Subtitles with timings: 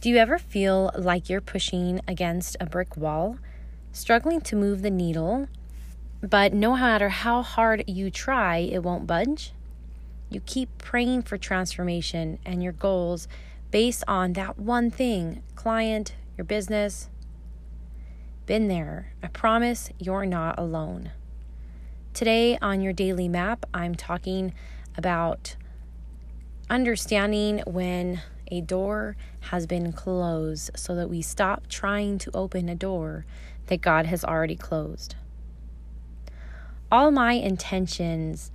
[0.00, 3.38] Do you ever feel like you're pushing against a brick wall,
[3.92, 5.48] struggling to move the needle,
[6.20, 9.52] but no matter how hard you try, it won't budge?
[10.28, 13.26] You keep praying for transformation and your goals
[13.70, 17.08] based on that one thing client, your business.
[18.44, 19.12] Been there.
[19.22, 21.10] I promise you're not alone.
[22.12, 24.52] Today on your daily map, I'm talking
[24.96, 25.56] about
[26.68, 32.74] understanding when a door has been closed so that we stop trying to open a
[32.74, 33.24] door
[33.66, 35.16] that God has already closed.
[36.90, 38.52] All my intentions,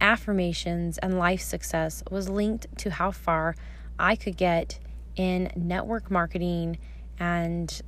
[0.00, 3.56] affirmations, and life success was linked to how far
[3.98, 4.78] I could get
[5.16, 6.78] in network marketing
[7.18, 7.82] and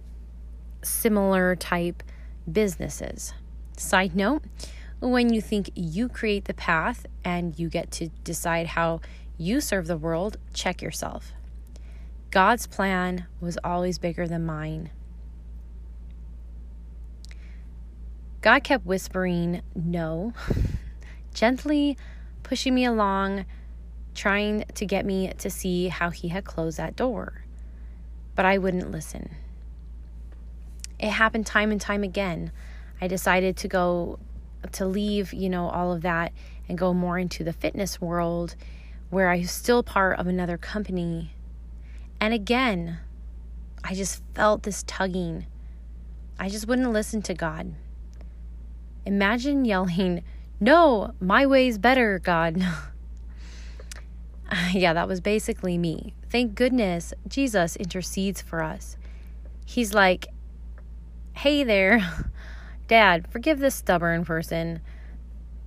[0.82, 2.02] similar type
[2.50, 3.32] businesses.
[3.77, 4.42] Side note,
[5.00, 9.00] when you think you create the path and you get to decide how
[9.42, 11.32] you serve the world, check yourself.
[12.30, 14.90] God's plan was always bigger than mine.
[18.40, 20.32] God kept whispering no,
[21.34, 21.98] gently
[22.42, 23.44] pushing me along,
[24.14, 27.44] trying to get me to see how He had closed that door.
[28.34, 29.34] But I wouldn't listen.
[30.98, 32.52] It happened time and time again.
[33.00, 34.18] I decided to go
[34.70, 36.32] to leave, you know, all of that
[36.68, 38.54] and go more into the fitness world
[39.12, 41.34] where I was still part of another company.
[42.18, 43.00] And again,
[43.84, 45.44] I just felt this tugging.
[46.38, 47.74] I just wouldn't listen to God.
[49.04, 50.24] Imagine yelling,
[50.58, 52.56] No, my way's better, God.
[54.72, 56.14] yeah, that was basically me.
[56.30, 58.97] Thank goodness Jesus intercedes for us.
[59.66, 60.28] He's like,
[61.34, 62.00] Hey there,
[62.88, 64.80] Dad, forgive this stubborn person.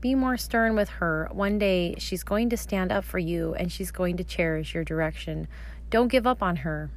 [0.05, 1.27] Be more stern with her.
[1.31, 4.83] One day she's going to stand up for you and she's going to cherish your
[4.83, 5.47] direction.
[5.89, 6.91] Don't give up on her.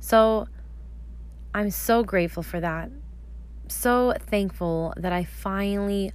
[0.00, 0.48] So
[1.54, 2.88] I'm so grateful for that.
[3.68, 6.12] So thankful that I finally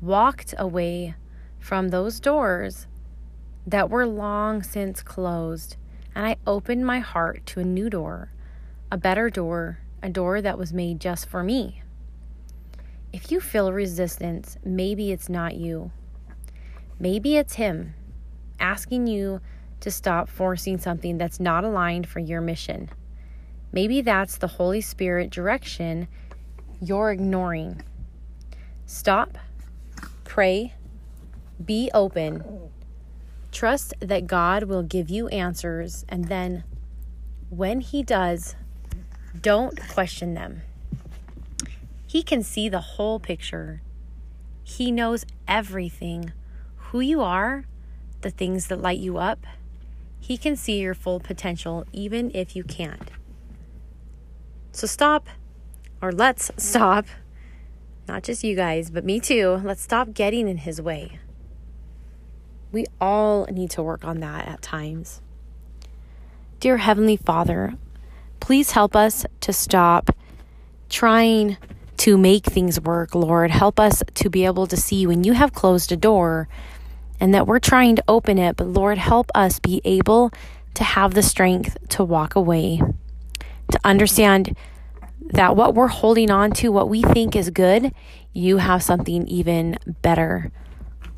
[0.00, 1.14] walked away
[1.60, 2.88] from those doors
[3.64, 5.76] that were long since closed
[6.12, 8.32] and I opened my heart to a new door,
[8.90, 11.84] a better door, a door that was made just for me.
[13.14, 15.92] If you feel resistance, maybe it's not you.
[16.98, 17.94] Maybe it's Him
[18.58, 19.40] asking you
[19.78, 22.90] to stop forcing something that's not aligned for your mission.
[23.70, 26.08] Maybe that's the Holy Spirit direction
[26.80, 27.82] you're ignoring.
[28.84, 29.38] Stop,
[30.24, 30.74] pray,
[31.64, 32.42] be open.
[33.52, 36.64] Trust that God will give you answers, and then
[37.48, 38.56] when He does,
[39.40, 40.62] don't question them.
[42.14, 43.82] He can see the whole picture.
[44.62, 46.32] He knows everything
[46.76, 47.64] who you are,
[48.20, 49.44] the things that light you up.
[50.20, 53.10] He can see your full potential even if you can't.
[54.70, 55.26] So stop,
[56.00, 57.06] or let's stop.
[58.06, 59.60] Not just you guys, but me too.
[59.64, 61.18] Let's stop getting in his way.
[62.70, 65.20] We all need to work on that at times.
[66.60, 67.74] Dear Heavenly Father,
[68.38, 70.14] please help us to stop
[70.88, 71.56] trying
[72.04, 73.50] to make things work, Lord.
[73.50, 76.48] Help us to be able to see when you have closed a door
[77.18, 80.30] and that we're trying to open it, but Lord, help us be able
[80.74, 82.82] to have the strength to walk away,
[83.70, 84.54] to understand
[85.32, 87.90] that what we're holding on to, what we think is good,
[88.34, 90.52] you have something even better.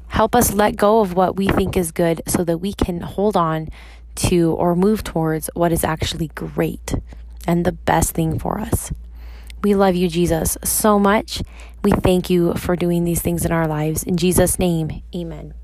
[0.07, 3.37] Help us let go of what we think is good so that we can hold
[3.37, 3.69] on
[4.15, 6.95] to or move towards what is actually great
[7.45, 8.93] and the best thing for us.
[9.66, 11.43] We love you, Jesus, so much.
[11.82, 14.04] We thank you for doing these things in our lives.
[14.04, 15.54] In Jesus' name, amen.